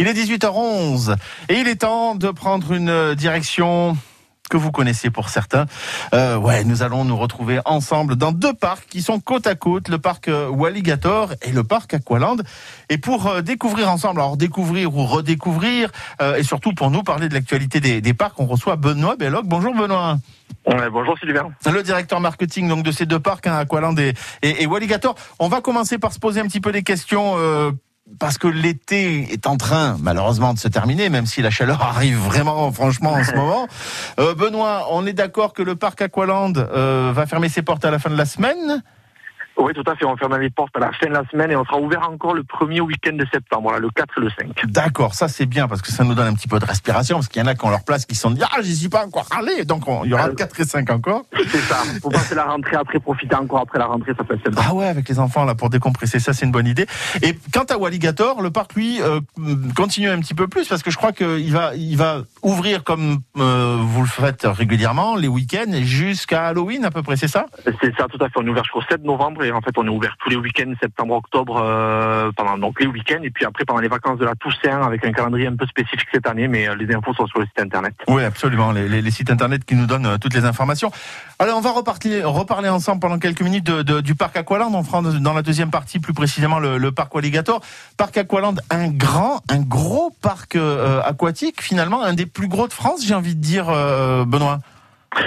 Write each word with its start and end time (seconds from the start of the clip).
Il 0.00 0.08
est 0.08 0.14
18h11 0.14 1.14
et 1.50 1.56
il 1.56 1.68
est 1.68 1.82
temps 1.82 2.14
de 2.14 2.30
prendre 2.30 2.72
une 2.72 3.14
direction 3.14 3.98
que 4.48 4.56
vous 4.56 4.72
connaissez 4.72 5.10
pour 5.10 5.28
certains. 5.28 5.66
Euh, 6.14 6.38
ouais, 6.38 6.64
nous 6.64 6.82
allons 6.82 7.04
nous 7.04 7.18
retrouver 7.18 7.60
ensemble 7.66 8.16
dans 8.16 8.32
deux 8.32 8.54
parcs 8.54 8.86
qui 8.86 9.02
sont 9.02 9.20
côte 9.20 9.46
à 9.46 9.56
côte, 9.56 9.88
le 9.88 9.98
parc 9.98 10.28
euh, 10.28 10.48
Walligator 10.48 11.34
et 11.42 11.52
le 11.52 11.64
parc 11.64 11.92
Aqualand. 11.92 12.38
Et 12.88 12.96
pour 12.96 13.26
euh, 13.26 13.42
découvrir 13.42 13.90
ensemble, 13.90 14.20
alors 14.20 14.38
découvrir 14.38 14.96
ou 14.96 15.04
redécouvrir, 15.04 15.90
euh, 16.22 16.36
et 16.36 16.44
surtout 16.44 16.72
pour 16.72 16.90
nous 16.90 17.02
parler 17.02 17.28
de 17.28 17.34
l'actualité 17.34 17.80
des, 17.80 18.00
des 18.00 18.14
parcs, 18.14 18.40
on 18.40 18.46
reçoit 18.46 18.76
Benoît 18.76 19.16
Belloc. 19.16 19.44
Bonjour 19.44 19.74
Benoît. 19.74 20.16
Ouais, 20.66 20.88
bonjour 20.88 21.18
Sylvain. 21.18 21.50
Le 21.70 21.82
directeur 21.82 22.20
marketing 22.20 22.68
donc 22.68 22.84
de 22.84 22.90
ces 22.90 23.04
deux 23.04 23.20
parcs, 23.20 23.46
hein, 23.46 23.58
Aqualand 23.58 23.94
et, 23.98 24.14
et, 24.40 24.62
et 24.62 24.66
Walligator. 24.66 25.14
On 25.38 25.48
va 25.48 25.60
commencer 25.60 25.98
par 25.98 26.14
se 26.14 26.18
poser 26.18 26.40
un 26.40 26.46
petit 26.46 26.62
peu 26.62 26.72
des 26.72 26.84
questions. 26.84 27.34
Euh, 27.36 27.72
parce 28.18 28.38
que 28.38 28.48
l'été 28.48 29.32
est 29.32 29.46
en 29.46 29.56
train, 29.56 29.96
malheureusement, 30.00 30.52
de 30.54 30.58
se 30.58 30.68
terminer, 30.68 31.08
même 31.08 31.26
si 31.26 31.42
la 31.42 31.50
chaleur 31.50 31.82
arrive 31.82 32.18
vraiment, 32.18 32.70
franchement, 32.72 33.12
en 33.12 33.24
ce 33.24 33.32
moment. 33.34 33.66
Euh, 34.18 34.34
Benoît, 34.34 34.88
on 34.90 35.06
est 35.06 35.12
d'accord 35.12 35.52
que 35.52 35.62
le 35.62 35.76
parc 35.76 36.02
Aqualand 36.02 36.52
euh, 36.56 37.12
va 37.14 37.26
fermer 37.26 37.48
ses 37.48 37.62
portes 37.62 37.84
à 37.84 37.90
la 37.90 37.98
fin 37.98 38.10
de 38.10 38.16
la 38.16 38.26
semaine 38.26 38.82
Oui, 39.58 39.72
tout 39.74 39.82
à 39.90 39.94
fait. 39.96 40.04
On 40.06 40.16
ferme 40.16 40.38
les 40.38 40.50
portes 40.50 40.74
à 40.76 40.80
la 40.80 40.92
fin 40.92 41.06
de 41.06 41.12
la 41.12 41.22
semaine 41.30 41.50
et 41.50 41.56
on 41.56 41.64
sera 41.64 41.78
ouvert 41.78 42.08
encore 42.08 42.34
le 42.34 42.42
premier 42.44 42.80
week-end 42.80 43.12
de 43.14 43.26
septembre, 43.32 43.62
voilà, 43.64 43.78
le 43.78 43.90
4 43.90 44.14
et 44.16 44.20
le 44.22 44.30
5. 44.30 44.66
D'accord, 44.66 45.14
ça 45.14 45.28
c'est 45.28 45.46
bien 45.46 45.68
parce 45.68 45.82
que 45.82 45.90
ça 45.92 46.02
nous 46.04 46.14
donne 46.14 46.28
un 46.28 46.34
petit 46.34 46.48
peu 46.48 46.58
de 46.58 46.64
respiration 46.64 47.16
parce 47.16 47.28
qu'il 47.28 47.40
y 47.42 47.44
en 47.44 47.48
a 47.48 47.54
qui 47.54 47.64
ont 47.64 47.70
leur 47.70 47.84
place 47.84 48.06
qui 48.06 48.14
sont 48.14 48.30
dit 48.30 48.40
ah 48.42 48.62
j'y 48.62 48.74
suis 48.74 48.88
pas 48.88 49.04
encore 49.04 49.26
allé 49.36 49.64
donc 49.64 49.86
on- 49.86 50.04
il 50.04 50.10
y 50.10 50.14
aura 50.14 50.28
le 50.28 50.34
4 50.34 50.58
et 50.60 50.64
5 50.64 50.90
encore. 50.90 51.24
C'est 51.50 51.58
ça. 51.58 51.76
Pour 52.00 52.10
passer 52.10 52.34
la 52.34 52.44
rentrée 52.44 52.76
après, 52.76 53.00
profiter 53.00 53.34
encore 53.34 53.60
après 53.60 53.78
la 53.78 53.86
rentrée, 53.86 54.12
ça 54.16 54.24
peut 54.24 54.34
être 54.34 54.44
sympa. 54.44 54.62
Ah 54.66 54.74
ouais 54.74 54.86
avec 54.86 55.08
les 55.08 55.18
enfants 55.18 55.44
là 55.44 55.54
pour 55.54 55.68
décompresser 55.70 56.20
ça 56.20 56.32
c'est 56.32 56.46
une 56.46 56.52
bonne 56.52 56.66
idée. 56.66 56.86
Et 57.22 57.36
quant 57.52 57.64
à 57.68 57.76
Walligator, 57.76 58.40
le 58.42 58.50
parc 58.50 58.74
lui 58.74 59.00
euh, 59.02 59.20
continue 59.76 60.08
un 60.08 60.20
petit 60.20 60.34
peu 60.34 60.48
plus 60.48 60.66
parce 60.68 60.82
que 60.82 60.90
je 60.90 60.96
crois 60.96 61.12
qu'il 61.12 61.52
va 61.52 61.74
il 61.74 61.96
va 61.96 62.22
ouvrir 62.42 62.84
comme 62.84 63.18
euh, 63.38 63.76
vous 63.80 64.02
le 64.02 64.06
faites 64.08 64.44
régulièrement 64.44 65.16
les 65.16 65.28
week-ends 65.28 65.72
jusqu'à 65.82 66.46
Halloween 66.48 66.84
à 66.84 66.90
peu 66.90 67.02
près 67.02 67.16
c'est 67.16 67.28
ça? 67.28 67.46
C'est 67.80 67.94
ça, 67.96 68.06
tout 68.08 68.18
à 68.22 68.28
fait. 68.28 68.34
On 68.38 68.46
est 68.46 68.50
ouvert 68.50 68.64
jusqu'au 68.64 68.82
7 68.88 69.04
novembre 69.04 69.44
et 69.44 69.52
en 69.52 69.60
fait, 69.60 69.72
on 69.76 69.84
est 69.86 69.90
ouvert 69.90 70.16
tous 70.22 70.30
les 70.30 70.36
week-ends, 70.36 70.72
septembre, 70.80 71.14
octobre, 71.14 71.60
euh, 71.62 72.30
pendant 72.36 72.56
donc 72.58 72.80
les 72.80 72.86
week-ends 72.86 73.22
et 73.22 73.30
puis 73.30 73.44
après 73.44 73.64
pendant 73.64 73.80
les 73.80 73.88
vacances 73.88 74.18
de 74.18 74.24
la 74.24 74.34
Toussaint 74.34 74.82
avec 74.82 75.04
un 75.04 75.12
calendrier 75.12 75.46
un 75.46 75.56
peu 75.56 75.66
spécifique 75.66 76.08
cette 76.12 76.26
année, 76.26 76.48
mais 76.48 76.68
euh, 76.68 76.74
les 76.76 76.92
infos 76.94 77.12
sont 77.14 77.26
sur 77.26 77.38
le 77.40 77.46
site 77.46 77.60
internet. 77.60 77.94
Oui, 78.08 78.22
absolument. 78.24 78.72
Les, 78.72 78.88
les- 78.88 79.02
les 79.02 79.10
sites 79.10 79.30
internet 79.30 79.64
qui 79.64 79.74
nous 79.74 79.86
donnent 79.86 80.18
toutes 80.18 80.34
les 80.34 80.44
informations. 80.44 80.90
Alors, 81.38 81.56
on 81.58 81.60
va 81.60 81.70
repartir, 81.72 82.30
reparler 82.30 82.68
ensemble 82.68 83.00
pendant 83.00 83.18
quelques 83.18 83.40
minutes 83.42 83.64
de- 83.64 83.82
de- 83.82 84.00
du 84.00 84.14
parc 84.14 84.36
Aqualand. 84.36 84.70
On 84.74 84.82
fera 84.82 85.00
dans 85.02 85.32
la 85.32 85.42
deuxième 85.42 85.70
partie, 85.70 85.98
plus 85.98 86.12
précisément, 86.12 86.58
le, 86.58 86.76
le 86.78 86.92
parc 86.92 87.14
Walligator. 87.14 87.60
Parc 87.96 88.16
Aqualand, 88.18 88.54
un 88.70 88.88
grand, 88.88 89.40
un 89.50 89.60
gros 89.60 90.10
parc 90.22 90.56
aquatique, 91.04 91.62
finalement, 91.62 92.02
un 92.02 92.12
des 92.14 92.26
plus 92.32 92.48
gros 92.48 92.68
de 92.68 92.72
France, 92.72 93.04
j'ai 93.04 93.14
envie 93.14 93.34
de 93.34 93.40
dire, 93.40 93.68
euh, 93.68 94.24
Benoît? 94.24 94.60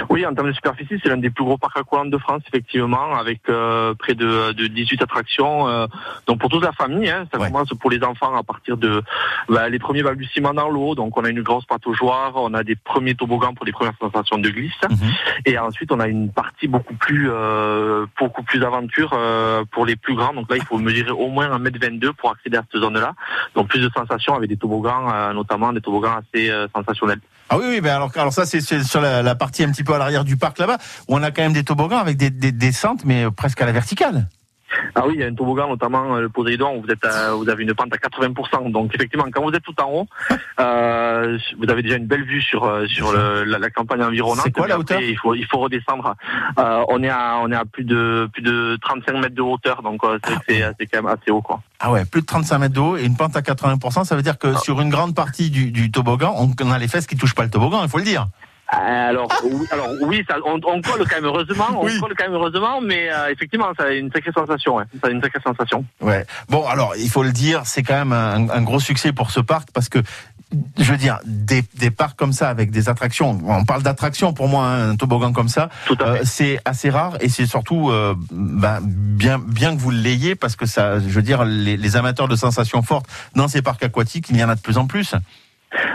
Oui, 0.08 0.24
en 0.24 0.34
termes 0.34 0.48
de 0.48 0.52
superficie, 0.54 0.98
c'est 1.02 1.08
l'un 1.10 1.18
des 1.18 1.30
plus 1.30 1.44
gros 1.44 1.58
parcs 1.58 1.76
aquatiques 1.76 2.10
de 2.10 2.18
France, 2.18 2.42
effectivement, 2.48 3.14
avec 3.16 3.40
euh, 3.50 3.94
près 3.94 4.14
de, 4.14 4.52
de 4.52 4.66
18 4.66 5.02
attractions. 5.02 5.68
euh, 5.68 5.86
donc 6.26 6.40
pour 6.40 6.48
toute 6.48 6.64
la 6.64 6.72
famille, 6.72 7.08
hein, 7.10 7.26
ça 7.32 7.38
Ouais. 7.38 7.48
commence 7.48 7.68
pour 7.78 7.90
les 7.90 8.02
enfants 8.02 8.34
à 8.34 8.42
partir 8.42 8.76
de 8.78 9.02
bah, 9.48 9.68
les 9.68 9.78
premiers 9.78 10.02
balbutiements 10.02 10.54
dans 10.54 10.70
l'eau. 10.70 10.94
Donc 10.94 11.16
on 11.18 11.24
a 11.24 11.28
une 11.28 11.42
grosse 11.42 11.66
pataugeoire, 11.66 12.32
on 12.36 12.54
a 12.54 12.64
des 12.64 12.74
premiers 12.76 13.14
toboggans 13.14 13.52
pour 13.54 13.66
les 13.66 13.72
premières 13.72 13.92
sensations 14.00 14.38
de 14.38 14.48
glisse, 14.48 14.72
Mhm. 14.88 14.96
et 15.44 15.58
ensuite 15.58 15.92
on 15.92 16.00
a 16.00 16.08
une 16.08 16.30
partie 16.32 16.66
beaucoup 16.66 16.94
plus 16.94 17.28
euh, 17.30 18.06
beaucoup 18.18 18.42
plus 18.42 18.64
aventure 18.64 19.10
euh, 19.12 19.64
pour 19.70 19.84
les 19.86 19.96
plus 19.96 20.14
grands. 20.14 20.32
Donc 20.32 20.50
là, 20.50 20.56
il 20.56 20.64
faut 20.64 20.78
mesurer 20.78 21.10
au 21.10 21.28
moins 21.28 21.48
1m22 21.58 22.12
pour 22.14 22.30
accéder 22.30 22.56
à 22.56 22.62
cette 22.70 22.80
zone-là. 22.80 23.12
Donc 23.54 23.68
plus 23.68 23.80
de 23.80 23.90
sensations 23.94 24.34
avec 24.34 24.48
des 24.48 24.56
toboggans, 24.56 25.10
euh, 25.12 25.32
notamment 25.34 25.72
des 25.72 25.80
toboggans 25.82 26.16
assez 26.16 26.50
euh, 26.50 26.66
sensationnels. 26.74 27.20
Ah 27.50 27.58
oui, 27.58 27.64
oui, 27.68 27.80
ben 27.82 27.94
alors, 27.96 28.10
alors 28.16 28.32
ça, 28.32 28.46
c'est 28.46 28.60
sur 28.82 29.02
la, 29.02 29.22
la 29.22 29.34
partie 29.34 29.62
petit 29.74 29.84
peu 29.84 29.94
à 29.94 29.98
l'arrière 29.98 30.24
du 30.24 30.36
parc 30.36 30.58
là-bas, 30.58 30.78
où 31.08 31.16
on 31.16 31.22
a 31.22 31.30
quand 31.30 31.42
même 31.42 31.52
des 31.52 31.64
toboggans 31.64 31.98
avec 31.98 32.16
des, 32.16 32.30
des 32.30 32.52
descentes, 32.52 33.04
mais 33.04 33.24
euh, 33.24 33.30
presque 33.30 33.60
à 33.60 33.66
la 33.66 33.72
verticale. 33.72 34.28
Ah 34.96 35.04
oui, 35.06 35.14
il 35.16 35.20
y 35.20 35.22
a 35.22 35.28
un 35.28 35.34
toboggan, 35.34 35.68
notamment 35.68 36.16
euh, 36.16 36.20
le 36.22 36.28
Poséidon, 36.28 36.76
où 36.78 36.82
vous, 36.82 36.88
êtes 36.90 37.04
à- 37.04 37.32
vous 37.34 37.48
avez 37.48 37.62
une 37.62 37.74
pente 37.74 37.92
à 37.94 37.96
80%. 37.96 38.72
Donc 38.72 38.92
effectivement, 38.92 39.24
quand 39.32 39.42
vous 39.42 39.52
êtes 39.52 39.62
tout 39.62 39.74
en 39.80 39.88
haut, 39.88 40.06
euh, 40.60 41.38
vous 41.58 41.70
avez 41.70 41.82
déjà 41.82 41.96
une 41.96 42.06
belle 42.06 42.24
vue 42.24 42.40
sur 42.42 42.68
sur 42.88 43.12
le- 43.12 43.44
la, 43.44 43.58
la 43.58 43.70
campagne 43.70 44.02
environnante. 44.02 44.40
C'est 44.44 44.50
quoi, 44.52 44.66
la 44.66 44.74
après, 44.74 44.96
hauteur 44.96 45.00
il 45.00 45.16
faut 45.16 45.34
il 45.34 45.46
faut 45.46 45.58
redescendre. 45.58 46.14
Euh, 46.58 46.82
on 46.88 47.02
est 47.04 47.08
à 47.08 47.38
on 47.42 47.52
est 47.52 47.56
à 47.56 47.64
plus 47.64 47.84
de 47.84 48.28
plus 48.32 48.42
de 48.42 48.76
35 48.82 49.12
mètres 49.20 49.34
de 49.36 49.42
hauteur, 49.42 49.82
donc 49.82 50.02
euh, 50.02 50.18
c'est 50.48 50.62
Ah, 50.64 50.72
quand 50.92 51.02
même 51.02 51.06
assez 51.06 51.30
haut 51.30 51.42
quoi. 51.42 51.60
Ah 51.78 51.92
ouais, 51.92 52.04
plus 52.04 52.22
de 52.22 52.26
35 52.26 52.58
mètres 52.58 52.74
de 52.74 52.80
haut 52.80 52.96
et 52.96 53.04
une 53.04 53.16
pente 53.16 53.36
à 53.36 53.42
80%, 53.42 54.04
ça 54.04 54.16
veut 54.16 54.22
dire 54.22 54.38
que 54.38 54.56
sur 54.58 54.80
une 54.80 54.90
grande 54.90 55.14
partie 55.14 55.50
du, 55.50 55.70
du 55.70 55.92
toboggan, 55.92 56.34
on, 56.36 56.50
on 56.62 56.72
a 56.72 56.78
les 56.78 56.88
fesses 56.88 57.06
qui 57.06 57.16
touchent 57.16 57.34
pas 57.36 57.44
le 57.44 57.50
toboggan, 57.50 57.82
il 57.84 57.88
faut 57.88 57.98
le 57.98 58.04
dire. 58.04 58.26
Euh, 58.72 58.76
Alors 59.10 59.28
oui, 59.44 59.66
alors 59.70 59.88
oui, 60.02 60.24
ça, 60.28 60.36
on, 60.46 60.54
on 60.66 60.80
colle 60.80 61.06
quand 61.08 61.16
même 61.16 61.26
heureusement, 61.26 61.66
on 61.80 61.84
Oui. 61.84 61.98
colle 62.00 62.14
quand 62.16 62.24
même 62.24 62.34
heureusement, 62.34 62.80
mais 62.80 63.10
euh, 63.12 63.30
effectivement, 63.30 63.68
ça 63.78 63.84
a 63.84 63.90
une 63.90 64.10
sacrée 64.10 64.32
sensation. 64.32 64.76
Ouais. 64.76 64.84
Ça 65.02 65.08
a 65.08 65.10
une 65.10 65.20
sacrée 65.22 65.40
sensation. 65.44 65.84
Ouais. 66.00 66.24
Bon, 66.48 66.66
alors, 66.66 66.94
il 66.96 67.10
faut 67.10 67.22
le 67.22 67.32
dire, 67.32 67.62
c'est 67.66 67.82
quand 67.82 67.94
même 67.94 68.12
un, 68.12 68.48
un 68.48 68.62
gros 68.62 68.80
succès 68.80 69.12
pour 69.12 69.30
ce 69.30 69.40
parc 69.40 69.68
parce 69.72 69.88
que, 69.90 69.98
je 70.78 70.90
veux 70.90 70.96
dire, 70.96 71.18
des, 71.26 71.62
des 71.74 71.90
parcs 71.90 72.16
comme 72.16 72.32
ça 72.32 72.48
avec 72.48 72.70
des 72.70 72.88
attractions, 72.88 73.38
on 73.46 73.64
parle 73.64 73.82
d'attractions 73.82 74.32
pour 74.32 74.48
moi, 74.48 74.64
hein, 74.66 74.90
un 74.90 74.96
toboggan 74.96 75.32
comme 75.32 75.48
ça, 75.48 75.68
euh, 76.00 76.18
c'est 76.24 76.58
assez 76.64 76.90
rare 76.90 77.16
et 77.20 77.28
c'est 77.28 77.46
surtout 77.46 77.90
euh, 77.90 78.14
ben, 78.30 78.78
bien, 78.82 79.38
bien 79.38 79.74
que 79.76 79.80
vous 79.80 79.90
l'ayez 79.90 80.36
parce 80.36 80.56
que 80.56 80.64
ça, 80.66 81.00
je 81.00 81.08
veux 81.08 81.22
dire, 81.22 81.44
les, 81.44 81.76
les 81.76 81.96
amateurs 81.96 82.28
de 82.28 82.36
sensations 82.36 82.82
fortes 82.82 83.06
dans 83.34 83.48
ces 83.48 83.62
parcs 83.62 83.82
aquatiques, 83.82 84.26
il 84.30 84.36
y 84.36 84.44
en 84.44 84.48
a 84.48 84.54
de 84.54 84.60
plus 84.60 84.78
en 84.78 84.86
plus. 84.86 85.14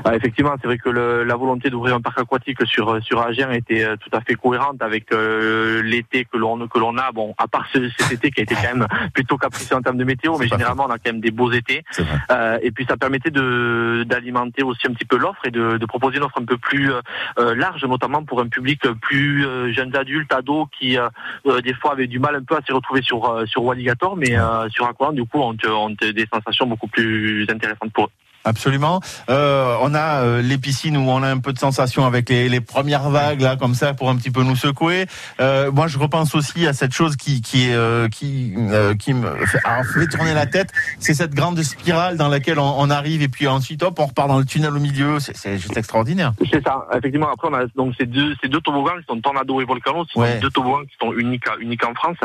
Ah, 0.06 0.16
effectivement, 0.16 0.54
c'est 0.62 0.68
vrai 0.68 0.78
que 0.78 0.90
le- 0.90 1.24
la 1.24 1.36
volonté 1.36 1.70
d'ouvrir 1.70 1.96
un 1.96 2.02
parc 2.02 2.20
aquatique 2.20 2.66
sur 2.66 3.02
sur 3.04 3.22
Agen 3.22 3.52
était 3.52 3.84
euh, 3.84 3.96
tout 3.98 4.10
à 4.12 4.22
fait 4.22 4.36
cohérente 4.36 4.82
avec 4.82 5.12
euh, 5.12 5.82
l'été 5.84 6.26
que 6.26 6.38
l'on 6.38 6.68
que 6.68 6.80
l'on 6.80 6.98
a. 6.98 7.12
Bon, 7.12 7.34
à 7.38 7.48
part 7.48 7.66
ce- 7.74 7.90
cet 7.98 8.12
été 8.12 8.32
qui 8.32 8.42
a 8.42 8.44
été 8.44 8.56
quand 8.56 8.76
même 8.76 8.88
plutôt 9.14 9.38
capricieux 9.38 9.76
en 9.76 9.82
termes 9.82 9.98
de 9.98 10.04
météo, 10.04 10.38
mais 10.38 10.48
généralement 10.48 10.86
on 10.88 10.92
a 10.92 10.98
quand 10.98 11.12
même 11.12 11.22
des 11.22 11.32
beaux 11.32 11.52
étés. 11.52 11.84
Euh, 12.32 12.58
et 12.62 12.72
puis 12.72 12.86
ça 12.90 12.98
permettait 12.98 13.32
de 13.32 14.04
d'alimenter 14.06 14.64
aussi 14.64 14.88
un 14.88 14.94
petit 14.94 15.06
peu 15.06 15.18
l'offre 15.18 15.42
et 15.46 15.52
de, 15.52 15.78
de 15.78 15.86
proposer 15.86 16.18
une 16.18 16.24
offre 16.24 16.40
un 16.42 16.46
peu 16.46 16.58
plus 16.58 16.92
euh, 16.92 17.02
euh, 17.40 17.56
large, 17.56 17.84
notamment 17.86 18.24
pour 18.24 18.42
un 18.42 18.48
public 18.48 18.82
plus 19.02 19.46
euh, 19.46 19.72
jeunes 19.72 19.96
adultes, 19.96 20.34
ados, 20.34 20.68
qui 20.78 20.98
euh, 20.98 21.08
euh, 21.48 21.62
des 21.62 21.74
fois 21.74 21.94
avaient 21.94 22.08
du 22.08 22.20
mal 22.20 22.36
un 22.36 22.44
peu 22.44 22.56
à 22.56 22.62
s'y 22.62 22.72
retrouver 22.72 23.02
sur 23.02 23.26
euh, 23.30 23.46
sur 23.46 23.64
Walligator, 23.64 24.16
mais 24.16 24.38
euh, 24.38 24.68
sur 24.70 24.86
Aqualand, 24.86 25.14
du 25.14 25.26
coup, 25.26 25.40
ont, 25.40 25.56
ont 25.68 25.90
des 25.90 26.28
sensations 26.32 26.66
beaucoup 26.68 26.88
plus 26.88 27.46
intéressantes 27.50 27.92
pour 27.94 28.06
eux. 28.06 28.10
Absolument. 28.50 29.00
Euh, 29.30 29.76
on 29.82 29.94
a 29.94 30.24
euh, 30.24 30.42
les 30.42 30.58
piscines 30.58 30.98
où 30.98 31.02
on 31.08 31.22
a 31.22 31.28
un 31.30 31.38
peu 31.38 31.54
de 31.54 31.60
sensation 31.60 32.06
avec 32.06 32.30
les, 32.30 32.50
les 32.50 32.62
premières 32.62 33.10
vagues 33.12 33.42
là, 33.42 33.56
comme 33.56 33.76
ça, 33.76 33.94
pour 33.94 34.10
un 34.10 34.16
petit 34.16 34.32
peu 34.32 34.42
nous 34.42 34.56
secouer. 34.56 35.06
Euh, 35.40 35.72
moi, 35.72 35.86
je 35.88 36.00
repense 36.00 36.34
aussi 36.34 36.66
à 36.66 36.74
cette 36.74 36.94
chose 36.94 37.16
qui 37.16 37.42
qui 37.42 37.72
euh, 37.72 38.08
qui 38.10 38.56
qui 38.98 39.14
me 39.14 39.46
fait, 39.46 39.60
alors, 39.64 39.86
fait 39.86 40.08
tourner 40.08 40.34
la 40.34 40.48
tête. 40.48 40.72
C'est 41.00 41.14
cette 41.14 41.36
grande 41.36 41.62
spirale 41.62 42.18
dans 42.18 42.28
laquelle 42.28 42.58
on, 42.58 42.74
on 42.80 42.90
arrive 42.90 43.22
et 43.22 43.28
puis 43.28 43.48
ensuite 43.48 43.84
hop, 43.84 44.00
on 44.00 44.08
repart 44.08 44.28
dans 44.28 44.40
le 44.40 44.46
tunnel 44.46 44.76
au 44.76 44.80
milieu. 44.80 45.20
C'est- 45.20 45.58
juste 45.60 45.78
extraordinaire. 45.78 46.34
C'est 46.52 46.64
ça. 46.66 46.88
Effectivement, 46.98 47.30
après, 47.32 47.48
on 47.52 47.54
a 47.54 47.66
donc 47.76 47.94
ces 48.00 48.06
deux, 48.08 48.34
ces 48.42 48.50
deux 48.50 48.62
toboggans 48.62 48.98
qui 49.00 49.06
sont 49.08 49.20
Tornado 49.22 49.62
et 49.62 49.66
Volcano, 49.66 50.06
ce 50.06 50.14
sont 50.14 50.20
Ouais. 50.22 50.40
deux 50.40 50.50
toboggans 50.50 50.84
qui 50.86 50.96
sont 51.00 51.14
uniques, 51.14 51.46
uniques 51.60 51.86
en 51.86 51.94
France. 51.94 52.18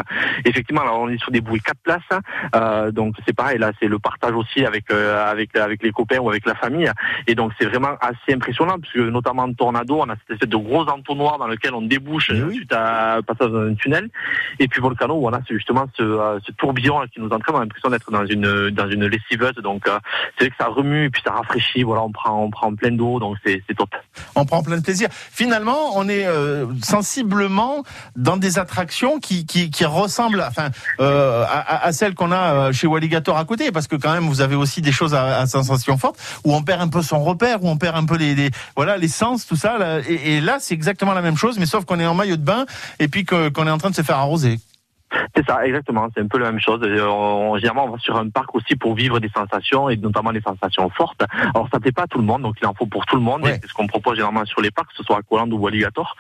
Effectivement, 0.45 0.83
alors 0.83 1.01
on 1.01 1.09
est 1.09 1.19
sur 1.19 1.31
des 1.31 1.41
bouées 1.43 1.61
quatre 1.61 1.81
places. 1.83 2.93
Donc 2.95 3.15
c'est 3.27 3.35
pareil, 3.35 3.59
là, 3.59 3.73
c'est 3.79 3.89
le 3.89 3.99
partage 3.99 4.33
aussi 4.35 4.65
avec 4.65 4.91
avec 4.91 5.55
avec 5.57 5.83
les 5.83 5.91
copains 5.93 6.14
ou 6.19 6.29
avec 6.31 6.47
la 6.47 6.55
famille. 6.55 6.91
Et 7.27 7.35
donc 7.35 7.53
c'est 7.59 7.67
vraiment 7.67 7.97
assez 8.01 8.35
impressionnant 8.35 8.77
puisque 8.79 8.97
notamment 8.99 9.53
Tornado, 9.53 10.01
on 10.01 10.09
a 10.09 10.15
cette 10.17 10.31
espèce 10.33 10.49
de 10.49 10.57
gros 10.57 10.87
entonnoir 10.89 11.39
dans 11.39 11.47
lequel 11.47 11.75
on 11.75 11.83
débouche 11.83 12.31
Mais 12.33 12.43
oui. 12.43 12.57
suite 12.57 12.73
à 12.73 13.19
passage 13.27 13.51
dans 13.51 13.61
un 13.63 13.75
tunnel. 13.75 14.09
Et 14.59 14.69
puis 14.69 14.81
Volcano, 14.81 15.15
où 15.15 15.27
on 15.29 15.33
a 15.33 15.41
justement 15.49 15.87
ce, 15.97 16.03
euh, 16.03 16.39
ce 16.47 16.53
tourbillon 16.53 17.01
qui 17.13 17.21
nous 17.21 17.27
entraîne. 17.29 17.55
On 17.57 17.59
a 17.59 17.61
l'impression 17.63 17.91
d'être 17.91 18.11
dans 18.11 18.27
une 18.27 18.71
dans 18.71 18.89
une 18.89 19.07
lessiveuse. 19.07 19.55
Donc 19.63 19.87
euh, 19.89 19.99
c'est 20.39 20.45
vrai 20.45 20.51
que 20.51 20.57
ça 20.59 20.67
remue 20.69 21.05
et 21.07 21.11
puis 21.11 21.23
ça 21.25 21.33
rafraîchit. 21.33 21.83
Voilà, 21.83 22.03
on 22.03 22.13
prend 22.13 22.43
on 22.43 22.51
prend 22.51 22.75
plein 22.75 22.91
d'eau, 22.93 23.19
donc 23.21 23.37
c'est 23.45 23.63
top. 23.77 23.91
On 24.35 24.45
prend 24.45 24.63
plein 24.63 24.77
de 24.77 24.83
plaisir. 24.83 25.09
Finalement, 25.11 25.97
on 25.97 26.09
est 26.09 26.27
euh, 26.27 26.67
sensiblement 26.83 27.83
dans 28.17 28.37
des 28.37 28.59
attractions 28.59 29.19
qui 29.21 29.47
qui, 29.47 29.71
qui 29.71 29.85
ressemblent, 29.85 30.43
enfin, 30.47 30.69
euh, 31.01 31.45
à, 31.49 31.87
à- 31.87 31.93
celles 31.93 32.15
qu'on 32.15 32.33
a 32.33 32.73
chez 32.73 32.87
Walligator 32.87 33.37
à 33.37 33.45
côté, 33.45 33.71
parce 33.73 33.87
que 33.87 33.97
quand 33.97 34.13
même, 34.13 34.25
vous 34.25 34.41
avez 34.41 34.55
aussi 34.57 34.81
des 34.83 34.93
choses 34.93 35.15
à, 35.15 35.39
à 35.39 35.47
sensation 35.47 35.94
forte 35.97 36.17
où 36.45 36.55
on 36.55 36.63
perd 36.63 36.81
un 36.81 36.89
peu 36.89 37.03
son 37.03 37.23
repère, 37.23 37.63
où 37.63 37.69
on 37.69 37.77
perd 37.77 37.97
un 37.97 38.05
peu 38.05 38.17
les, 38.17 38.51
voilà 38.77 38.97
les 38.97 39.09
sens, 39.09 39.47
tout 39.47 39.57
ça. 39.57 40.01
Et, 40.09 40.41
là, 40.41 40.59
c'est 40.61 40.75
exactement 40.75 41.15
la 41.15 41.23
même 41.23 41.37
chose, 41.37 41.59
mais 41.59 41.67
sauf 41.67 41.85
qu'on 41.85 42.01
est 42.01 42.07
en 42.07 42.15
maillot 42.15 42.37
de 42.37 42.43
bain 42.43 42.67
et 42.99 43.09
puis 43.09 43.25
qu'on 43.25 43.67
est 43.67 43.71
en 43.71 43.79
train 43.79 43.91
de 43.91 43.95
se 43.95 44.03
faire 44.03 44.19
arroser. 44.19 44.59
C'est 45.37 45.47
ça, 45.47 45.67
exactement. 45.67 46.09
C'est 46.15 46.23
un 46.23 46.29
peu 46.29 46.39
la 46.39 46.51
même 46.51 46.61
chose. 46.61 46.81
Euh, 46.83 47.07
on, 47.07 47.57
généralement, 47.57 47.87
on 47.87 47.91
va 47.91 47.99
sur 47.99 48.17
un 48.17 48.29
parc 48.29 48.55
aussi 48.55 48.77
pour 48.77 48.95
vivre 48.95 49.21
des 49.21 49.31
sensations 49.31 49.89
et 49.89 49.97
notamment 49.97 50.33
des 50.33 50.41
sensations 50.41 50.89
fortes. 50.91 51.23
Alors, 51.55 51.69
ça 51.73 51.81
plaît 51.81 51.93
pas 51.93 52.03
à 52.03 52.07
tout 52.07 52.19
le 52.19 52.25
monde, 52.25 52.43
donc 52.43 52.57
il 52.61 52.67
en 52.67 52.75
faut 52.75 52.87
pour 52.87 53.07
tout 53.07 53.17
le 53.17 53.23
monde. 53.23 53.43
C'est 53.45 53.67
ce 53.67 53.75
qu'on 53.75 53.87
propose 53.87 54.17
généralement 54.17 54.45
sur 54.45 54.61
les 54.61 54.71
parcs, 54.71 54.89
que 54.91 54.97
ce 54.97 55.03
soit 55.03 55.19
Aqualand 55.19 55.51
ou 55.51 55.67
Alligator. 55.67 56.17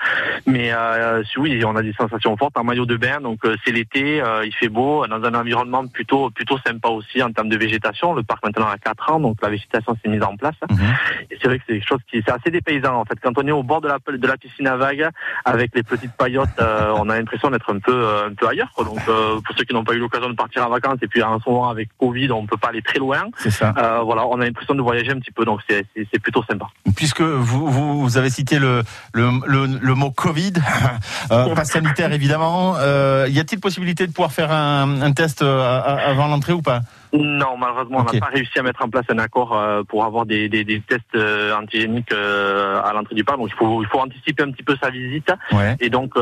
Mais 0.46 0.73
euh, 0.73 1.23
oui, 1.38 1.62
on 1.64 1.76
a 1.76 1.82
des 1.82 1.93
sensations 1.93 2.37
fortes 2.37 2.56
en 2.56 2.64
maillot 2.64 2.87
de 2.87 2.96
bain. 2.96 3.20
Donc, 3.20 3.44
euh, 3.44 3.56
c'est 3.64 3.73
l'été, 3.73 4.20
euh, 4.20 4.44
il 4.44 4.55
fait 4.55 4.69
beau, 4.69 5.06
dans 5.06 5.23
un 5.23 5.35
environnement 5.35 5.87
plutôt 5.87 6.31
plutôt 6.31 6.58
sympa 6.58 6.88
aussi 6.88 7.23
en 7.23 7.32
termes 7.32 7.49
de 7.49 7.56
végétation. 7.56 8.14
Le 8.14 8.23
parc 8.23 8.44
maintenant 8.44 8.69
a 8.69 8.79
4 8.79 9.12
ans, 9.12 9.20
donc 9.20 9.37
la 9.43 9.50
végétation 9.50 9.96
s'est 10.02 10.11
mise 10.11 10.23
en 10.23 10.37
place. 10.37 10.55
Mhm. 10.70 10.79
Et 11.31 11.38
c'est 11.41 11.49
vrai 11.49 11.58
que 11.58 11.64
c'est 11.67 11.75
quelque 11.75 11.88
chose 11.88 12.00
qui 12.11 12.23
c'est 12.26 12.32
assez 12.32 12.50
dépaysant 12.50 13.00
en 13.00 13.05
fait. 13.05 13.19
Quand 13.23 13.37
on 13.38 13.46
est 13.46 13.52
au 13.52 13.62
bord 13.62 13.81
de 13.81 13.88
la 13.88 13.99
de 14.06 14.26
la 14.26 14.37
piscine 14.37 14.67
à 14.67 14.76
vagues 14.76 15.08
avec 15.44 15.75
les 15.75 15.82
petites 15.82 16.12
paillotes, 16.12 16.49
on 16.58 17.08
a 17.08 17.19
l'impression 17.19 17.50
d'être 17.50 17.73
un 17.73 17.79
peu 17.79 18.06
un 18.26 18.35
peu 18.35 18.49
ailleurs. 18.49 18.70
Donc 18.84 19.00
euh, 19.08 19.40
pour 19.40 19.56
ceux 19.56 19.64
qui 19.64 19.75
n'ont 19.75 19.84
pas 19.84 19.94
eu 19.94 19.98
l'occasion 19.98 20.28
de 20.28 20.34
partir 20.34 20.66
en 20.66 20.70
vacances 20.70 20.98
et 21.02 21.08
puis 21.08 21.22
en 21.22 21.38
ce 21.40 21.48
moment 21.48 21.69
avec 21.69 21.88
Covid, 21.98 22.31
on 22.32 22.46
peut 22.46 22.56
pas 22.56 22.69
aller 22.69 22.82
très 22.82 22.98
loin. 22.98 23.25
C'est 23.38 23.50
ça. 23.50 23.75
Euh, 23.76 24.00
voilà, 24.00 24.26
on 24.26 24.40
a 24.40 24.44
l'impression 24.44 24.75
de 24.75 24.82
voyager 24.82 25.10
un 25.12 25.19
petit 25.19 25.31
peu, 25.31 25.44
donc 25.44 25.60
c'est 25.69 26.19
plutôt 26.20 26.42
sympa. 26.44 26.66
Puisque 26.96 27.22
vous, 27.22 27.66
vous, 27.66 28.16
avez 28.16 28.31
cité 28.31 28.58
le, 28.58 28.82
le, 29.12 29.31
le, 29.46 29.94
mot 29.94 30.10
Covid, 30.10 30.52
euh, 31.31 31.54
pas 31.54 31.64
sanitaire 31.64 32.12
évidemment, 32.12 32.76
y 32.76 33.38
a-t-il 33.38 33.60
possibilité 33.60 34.06
de 34.06 34.12
pouvoir 34.12 34.32
faire 34.32 34.52
un, 34.52 35.00
un 35.00 35.12
test 35.12 35.42
avant 35.42 36.28
l'entrée 36.28 36.52
ou 36.52 36.62
pas? 36.62 36.81
Non, 37.22 37.56
malheureusement, 37.56 37.99
on 38.00 38.12
n'a 38.12 38.20
pas 38.20 38.26
réussi 38.26 38.58
à 38.58 38.62
mettre 38.62 38.84
en 38.84 38.88
place 38.88 39.05
un 39.08 39.19
accord 39.19 39.56
euh, 39.56 39.84
pour 39.84 40.05
avoir 40.05 40.26
des, 40.26 40.49
des, 40.49 40.64
des 40.64 40.81
tests 40.81 41.02
euh, 41.14 41.55
antigéniques 41.55 42.11
euh, 42.12 42.82
à 42.82 42.93
l'entrée 42.93 43.14
du 43.14 43.22
parc. 43.22 43.38
Donc 43.38 43.50
il 43.52 43.56
faut, 43.56 43.82
il 43.82 43.88
faut 43.88 44.00
anticiper 44.00 44.43
un 44.43 44.50
petit 44.50 44.64
peu 44.64 44.75
sa 44.82 44.90
visite 44.90 45.32
et 45.81 45.90
donc 45.90 46.14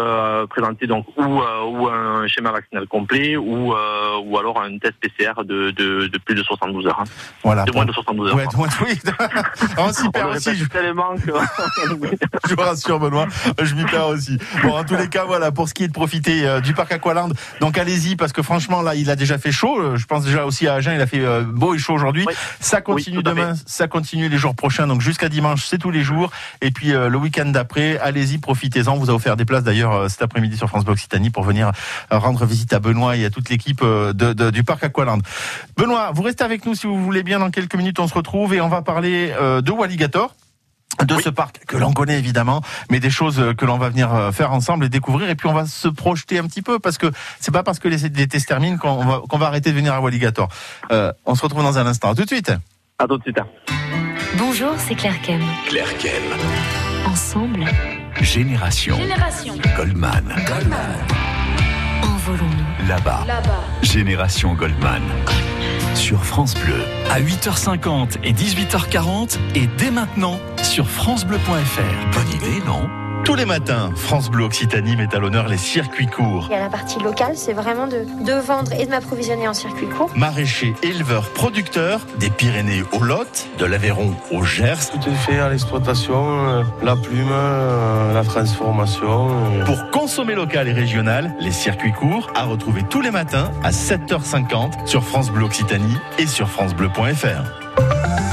présenter 0.50 0.86
donc 0.86 1.06
ou, 1.16 1.40
ou 1.40 1.88
un 1.88 2.26
schéma 2.26 2.50
vaccinal 2.52 2.86
complet 2.86 3.36
ou 3.36 3.72
ou 3.72 4.38
alors 4.38 4.60
un 4.60 4.78
test 4.78 4.94
PCR 5.00 5.44
de, 5.44 5.70
de, 5.70 6.06
de 6.06 6.18
plus 6.18 6.34
de 6.34 6.42
72 6.42 6.86
heures. 6.86 7.00
Hein. 7.00 7.04
Voilà. 7.42 7.64
De 7.64 7.72
moins 7.72 7.86
de 7.86 7.92
72 7.92 8.28
heures. 8.30 8.36
Ouais, 8.36 8.46
de 8.46 8.56
moins, 8.56 8.68
oui. 8.82 9.00
on 9.78 9.92
s'y 9.92 10.08
perd 10.10 10.36
aussi. 10.36 10.54
Je... 10.54 10.64
Que... 10.66 10.78
je 12.48 12.54
vous 12.54 12.60
rassure, 12.60 12.98
Benoît, 13.00 13.26
je 13.60 13.74
m'y 13.74 13.84
perds 13.84 14.08
aussi. 14.08 14.38
Bon, 14.62 14.76
en 14.76 14.84
tous 14.84 14.96
les 14.96 15.08
cas, 15.08 15.24
voilà, 15.24 15.52
pour 15.52 15.68
ce 15.68 15.74
qui 15.74 15.84
est 15.84 15.88
de 15.88 15.92
profiter 15.92 16.60
du 16.60 16.74
parc 16.74 16.92
Aqualand, 16.92 17.30
donc 17.60 17.78
allez-y 17.78 18.16
parce 18.16 18.32
que 18.32 18.42
franchement 18.42 18.82
là, 18.82 18.94
il 18.94 19.10
a 19.10 19.16
déjà 19.16 19.38
fait 19.38 19.52
chaud. 19.52 19.96
Je 19.96 20.04
pense 20.06 20.24
déjà 20.24 20.44
aussi 20.44 20.68
à 20.68 20.81
il 20.90 21.00
a 21.00 21.06
fait 21.06 21.20
euh, 21.20 21.42
beau 21.42 21.74
et 21.74 21.78
chaud 21.78 21.94
aujourd'hui. 21.94 22.26
Ça 22.60 22.80
continue 22.80 23.22
demain, 23.22 23.54
ça 23.66 23.88
continue 23.88 24.28
les 24.28 24.38
jours 24.38 24.54
prochains. 24.54 24.86
Donc 24.86 25.00
jusqu'à 25.00 25.28
dimanche, 25.28 25.66
c'est 25.66 25.78
tous 25.78 25.90
les 25.90 26.02
jours. 26.02 26.30
Et 26.60 26.70
puis 26.70 26.92
euh, 26.92 27.08
le 27.08 27.18
week-end 27.18 27.46
d'après, 27.46 27.98
allez-y, 27.98 28.38
profitez-en. 28.38 28.96
vous 28.96 29.10
a 29.10 29.14
offert 29.14 29.36
des 29.36 29.44
places 29.44 29.64
d'ailleurs 29.64 29.92
euh, 29.92 30.08
cet 30.08 30.22
après-midi 30.22 30.56
sur 30.56 30.68
France 30.68 30.84
Bleu 30.84 30.94
Occitanie 30.94 31.30
pour 31.30 31.44
venir 31.44 31.70
rendre 32.10 32.44
visite 32.44 32.72
à 32.72 32.80
Benoît 32.80 33.16
et 33.16 33.24
à 33.24 33.30
toute 33.30 33.48
l'équipe 33.48 33.82
de, 33.82 34.50
du 34.50 34.64
parc 34.64 34.84
Aqualand. 34.84 35.18
Benoît, 35.76 36.10
vous 36.12 36.22
restez 36.22 36.44
avec 36.44 36.66
nous 36.66 36.74
si 36.74 36.86
vous 36.86 37.02
voulez 37.02 37.22
bien. 37.22 37.38
Dans 37.38 37.50
quelques 37.50 37.74
minutes, 37.74 38.00
on 38.00 38.08
se 38.08 38.14
retrouve 38.14 38.54
et 38.54 38.60
on 38.60 38.68
va 38.68 38.82
parler 38.82 39.32
de 39.62 39.70
Walligator 39.70 40.34
de 41.00 41.20
ce 41.20 41.28
parc 41.28 41.64
que 41.66 41.76
l'on 41.76 41.92
connaît 41.92 42.18
évidemment, 42.18 42.62
mais 42.90 43.00
des 43.00 43.10
choses 43.10 43.42
que 43.56 43.64
l'on 43.64 43.78
va 43.78 43.88
venir 43.88 44.14
euh, 44.14 44.32
faire 44.32 44.52
ensemble 44.52 44.84
et 44.84 44.88
découvrir. 44.88 45.28
Et 45.30 45.34
puis 45.34 45.48
on 45.48 45.52
va 45.52 45.66
se 45.66 45.88
projeter 45.88 46.38
un 46.38 46.44
petit 46.44 46.62
peu 46.62 46.78
parce 46.78 46.98
que 46.98 47.10
c'est 47.40 47.52
pas 47.52 47.62
parce 47.62 47.78
que 47.78 47.88
les, 47.88 48.08
l'été 48.08 48.38
se 48.38 48.46
terminent 48.46 48.78
qu'on 48.78 49.04
va, 49.04 49.22
va 49.30 49.46
arrêter 49.46 49.70
de 49.70 49.76
venir 49.76 49.94
à 49.94 50.00
Walligator. 50.00 50.48
Euh, 50.90 51.12
on 51.26 51.34
se 51.34 51.42
retrouve 51.42 51.62
dans 51.62 51.78
un 51.78 51.86
instant. 51.86 52.10
À 52.10 52.14
tout 52.14 52.22
de 52.22 52.28
suite. 52.28 52.52
À 52.98 53.06
tout 53.06 53.18
de 53.18 53.22
suite. 53.22 53.38
Bonjour, 54.38 54.72
c'est 54.78 54.94
Claire 54.94 55.20
Kem. 55.22 55.42
Claire 55.68 55.96
Kem. 55.98 56.22
Ensemble. 57.06 57.64
Génération. 58.20 58.96
Génération. 58.96 59.54
Goldman. 59.76 60.34
Goldman. 60.46 60.98
Envolons-nous. 62.02 62.88
Là-bas. 62.88 63.24
Là-bas. 63.26 63.64
Génération 63.82 64.54
Goldman. 64.54 65.02
Goldman 65.26 65.51
sur 66.02 66.24
France 66.24 66.54
Bleu. 66.56 66.82
À 67.10 67.20
8h50 67.20 68.18
et 68.24 68.32
18h40 68.32 69.38
et 69.54 69.68
dès 69.78 69.92
maintenant 69.92 70.40
sur 70.60 70.90
francebleu.fr. 70.90 72.10
Bonne 72.12 72.28
idée, 72.28 72.60
non? 72.66 73.01
Tous 73.24 73.34
les 73.34 73.44
matins, 73.44 73.90
France 73.94 74.30
Bleu 74.30 74.44
Occitanie 74.44 74.96
met 74.96 75.14
à 75.14 75.18
l'honneur 75.18 75.48
les 75.48 75.56
circuits 75.56 76.06
courts. 76.06 76.46
Il 76.50 76.52
y 76.52 76.56
a 76.56 76.60
la 76.60 76.68
partie 76.68 76.98
locale, 76.98 77.36
c'est 77.36 77.52
vraiment 77.52 77.86
de, 77.86 78.04
de 78.24 78.32
vendre 78.32 78.72
et 78.72 78.84
de 78.84 78.90
m'approvisionner 78.90 79.46
en 79.46 79.54
circuit 79.54 79.86
court. 79.86 80.10
Maraîchers, 80.16 80.74
éleveurs, 80.82 81.30
producteurs, 81.30 82.00
des 82.18 82.30
Pyrénées 82.30 82.82
au 82.92 83.02
Lot, 83.02 83.48
de 83.58 83.64
l'Aveyron 83.64 84.14
au 84.30 84.44
Gers. 84.44 84.90
Tout 84.90 85.08
est 85.08 85.14
fait 85.14 85.38
à 85.38 85.48
l'exploitation, 85.48 86.48
euh, 86.48 86.62
la 86.82 86.96
plume, 86.96 87.28
euh, 87.30 88.14
la 88.14 88.24
transformation. 88.24 89.30
Euh. 89.30 89.64
Pour 89.64 89.90
consommer 89.90 90.34
local 90.34 90.68
et 90.68 90.72
régional, 90.72 91.34
les 91.40 91.52
circuits 91.52 91.92
courts 91.92 92.30
à 92.34 92.44
retrouver 92.44 92.82
tous 92.88 93.00
les 93.00 93.10
matins 93.10 93.50
à 93.62 93.70
7h50 93.70 94.86
sur 94.86 95.04
France 95.04 95.30
Bleu 95.30 95.44
Occitanie 95.44 95.96
et 96.18 96.26
sur 96.26 96.48
francebleu.fr. 96.48 98.31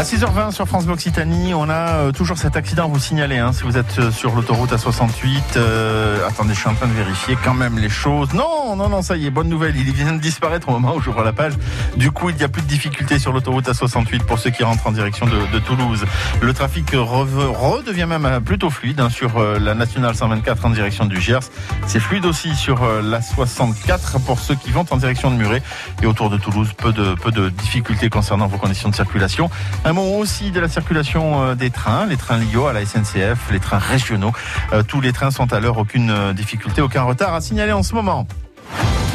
À 0.00 0.02
6h20 0.02 0.50
sur 0.52 0.66
France 0.66 0.88
Occitanie, 0.88 1.52
on 1.52 1.68
a 1.68 2.06
euh, 2.06 2.10
toujours 2.10 2.38
cet 2.38 2.56
accident 2.56 2.84
à 2.84 2.86
vous 2.86 2.98
signaler. 2.98 3.36
Hein, 3.36 3.52
si 3.52 3.64
vous 3.64 3.76
êtes 3.76 3.98
euh, 3.98 4.10
sur 4.10 4.34
l'autoroute 4.34 4.72
A68, 4.72 5.42
euh, 5.58 6.26
attendez, 6.26 6.54
je 6.54 6.60
suis 6.60 6.70
en 6.70 6.74
train 6.74 6.86
de 6.86 6.94
vérifier 6.94 7.36
quand 7.44 7.52
même 7.52 7.78
les 7.78 7.90
choses. 7.90 8.32
Non, 8.32 8.76
non, 8.76 8.88
non, 8.88 9.02
ça 9.02 9.18
y 9.18 9.26
est, 9.26 9.30
bonne 9.30 9.50
nouvelle. 9.50 9.76
Il 9.76 9.92
vient 9.92 10.14
de 10.14 10.18
disparaître 10.18 10.70
au 10.70 10.72
moment 10.72 10.94
où 10.94 11.02
j'ouvre 11.02 11.22
la 11.22 11.34
page. 11.34 11.52
Du 11.98 12.12
coup, 12.12 12.30
il 12.30 12.36
n'y 12.36 12.42
a 12.42 12.48
plus 12.48 12.62
de 12.62 12.66
difficultés 12.66 13.18
sur 13.18 13.30
l'autoroute 13.30 13.66
A68 13.68 14.24
pour 14.24 14.38
ceux 14.38 14.48
qui 14.48 14.64
rentrent 14.64 14.86
en 14.86 14.92
direction 14.92 15.26
de, 15.26 15.58
Toulouse. 15.58 16.06
Le 16.40 16.54
trafic 16.54 16.92
redevient 16.92 18.06
même 18.06 18.40
plutôt 18.42 18.70
fluide 18.70 19.00
hein, 19.00 19.10
sur 19.10 19.38
la 19.38 19.74
nationale 19.74 20.14
124 20.14 20.64
en 20.64 20.70
direction 20.70 21.04
du 21.04 21.20
Gers. 21.20 21.50
C'est 21.86 22.00
fluide 22.00 22.24
aussi 22.24 22.56
sur 22.56 22.80
la 23.02 23.20
64 23.20 24.18
pour 24.20 24.38
ceux 24.38 24.54
qui 24.54 24.70
vont 24.70 24.86
en 24.90 24.96
direction 24.96 25.30
de 25.30 25.36
Muret. 25.36 25.62
Et 26.02 26.06
autour 26.06 26.30
de 26.30 26.38
Toulouse, 26.38 26.70
peu 26.74 26.92
de, 26.94 27.50
difficultés 27.50 28.08
concernant 28.08 28.46
vos 28.46 28.56
conditions 28.56 28.88
de 28.88 28.94
circulation. 28.94 29.50
Mot 29.92 30.18
aussi 30.18 30.50
de 30.50 30.60
la 30.60 30.68
circulation 30.68 31.42
euh, 31.42 31.54
des 31.54 31.70
trains, 31.70 32.06
les 32.06 32.16
trains 32.16 32.38
LIO 32.38 32.66
à 32.66 32.72
la 32.72 32.84
SNCF, 32.84 33.50
les 33.50 33.60
trains 33.60 33.78
régionaux. 33.78 34.32
Euh, 34.72 34.82
tous 34.82 35.00
les 35.00 35.12
trains 35.12 35.30
sont 35.30 35.52
à 35.52 35.60
l'heure, 35.60 35.78
aucune 35.78 36.10
euh, 36.10 36.32
difficulté, 36.32 36.82
aucun 36.82 37.02
retard 37.02 37.34
à 37.34 37.40
signaler 37.40 37.72
en 37.72 37.82
ce 37.82 37.94
moment. 37.94 38.26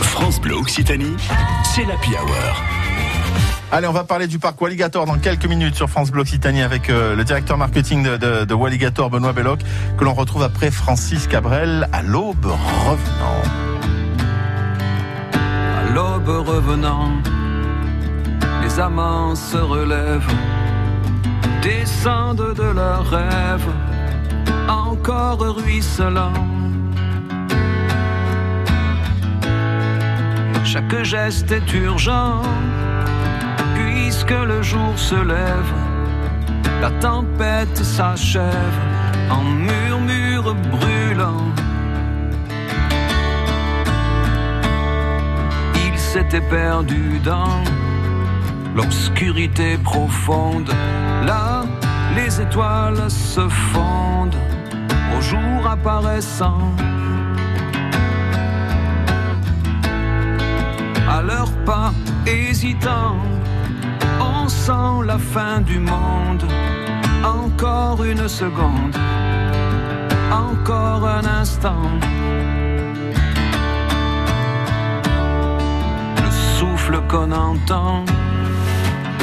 France 0.01 0.41
Bleu 0.41 0.55
Occitanie, 0.55 1.15
c'est 1.63 1.85
l'Happy 1.85 2.11
Hour. 2.11 2.63
Allez, 3.71 3.87
on 3.87 3.93
va 3.93 4.03
parler 4.03 4.27
du 4.27 4.39
parc 4.39 4.59
Walligator 4.61 5.05
dans 5.05 5.17
quelques 5.17 5.45
minutes 5.45 5.75
sur 5.75 5.89
France 5.89 6.11
Bleu 6.11 6.21
Occitanie 6.21 6.61
avec 6.61 6.87
le 6.87 7.21
directeur 7.23 7.57
marketing 7.57 8.03
de, 8.03 8.45
de, 8.45 8.53
Walligator, 8.53 9.09
Benoît 9.09 9.33
Belloc, 9.33 9.59
que 9.97 10.03
l'on 10.03 10.13
retrouve 10.13 10.43
après 10.43 10.71
Francis 10.71 11.27
Cabrel 11.27 11.89
à 11.91 12.01
l'aube 12.01 12.45
revenant. 12.45 13.41
À 15.33 15.89
l'aube 15.93 16.47
revenant, 16.47 17.11
les 18.63 18.79
amants 18.79 19.35
se 19.35 19.57
relèvent 19.57 20.31
descendent 21.61 22.53
de 22.55 22.69
leurs 22.79 23.09
rêves, 23.09 23.71
encore 24.67 25.39
ruisselants. 25.39 26.33
Chaque 30.63 31.03
geste 31.03 31.51
est 31.51 31.73
urgent, 31.73 32.41
puisque 33.75 34.31
le 34.51 34.61
jour 34.61 34.93
se 34.97 35.15
lève, 35.15 35.73
la 36.81 36.91
tempête 36.99 37.77
s'achève 37.77 38.79
en 39.29 39.43
murmure 39.43 40.53
brûlant. 40.71 41.45
Il 45.87 45.97
s'était 45.97 46.41
perdu 46.41 47.19
dans 47.23 47.63
l'obscurité 48.75 49.77
profonde. 49.77 50.71
Là, 51.23 51.63
les 52.15 52.41
étoiles 52.41 53.09
se 53.09 53.47
fondent 53.47 54.35
au 55.17 55.21
jour 55.21 55.67
apparaissant. 55.69 56.71
À 61.09 61.21
leurs 61.21 61.51
pas 61.65 61.93
hésitants, 62.25 63.17
on 64.19 64.47
sent 64.47 65.05
la 65.05 65.17
fin 65.17 65.61
du 65.61 65.79
monde. 65.79 66.45
Encore 67.23 68.03
une 68.03 68.27
seconde, 68.27 68.95
encore 70.31 71.07
un 71.07 71.25
instant. 71.41 71.89
Le 76.23 76.31
souffle 76.57 77.01
qu'on 77.07 77.31
entend 77.31 78.03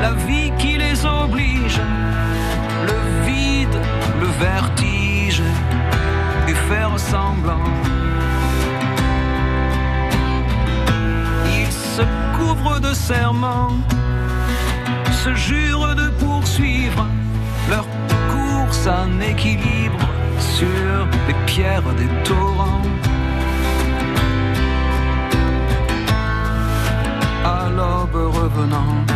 la 0.00 0.12
vie 0.12 0.52
qui 0.58 0.76
les 0.76 1.04
oblige, 1.04 1.80
le 2.90 3.26
vide, 3.26 3.78
le 4.20 4.26
vertige, 4.46 5.42
et 6.48 6.54
faire 6.68 6.98
semblant. 6.98 7.70
Ils 11.58 11.72
se 11.72 12.02
couvrent 12.36 12.80
de 12.80 12.92
serments, 12.94 13.76
se 15.24 15.34
jurent 15.34 15.94
de 15.94 16.08
poursuivre 16.24 17.06
leur 17.70 17.86
course 18.32 18.86
en 18.86 19.20
équilibre 19.20 19.98
sur 20.38 21.06
les 21.26 21.34
pierres 21.46 21.92
des 22.00 22.10
torrents. 22.24 22.82
À 27.44 27.68
l'aube 27.70 28.34
revenant. 28.34 29.15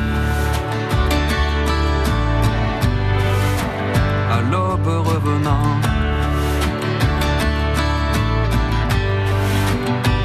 L'aube 4.51 4.93
revenant. 5.11 5.69